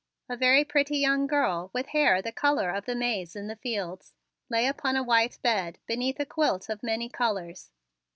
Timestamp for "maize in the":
2.95-3.55